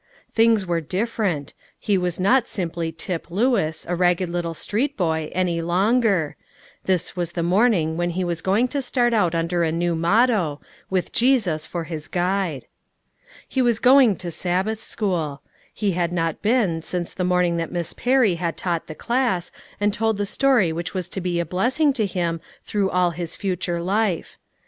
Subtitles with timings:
[0.33, 5.61] Things were different: he was not simply Tip Lewis, a ragged little street boy, any
[5.61, 6.35] longer;
[6.85, 10.59] this was the morning when he was going to start out under a new motto,
[10.89, 12.65] with Jesus for his guide.
[13.47, 15.43] He was going to Sabbath school.
[15.71, 19.93] He had not been since the morning that Miss Perry had taught the class, and
[19.93, 23.79] told the story which was to be a blessing to him through all his future
[23.79, 24.39] life.